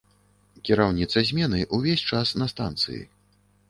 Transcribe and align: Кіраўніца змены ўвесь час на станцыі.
Кіраўніца 0.69 1.25
змены 1.29 1.59
ўвесь 1.79 2.05
час 2.09 2.27
на 2.43 2.53
станцыі. 2.57 3.03